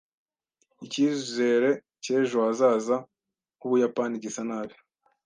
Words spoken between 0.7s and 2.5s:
Icyizere cy'ejo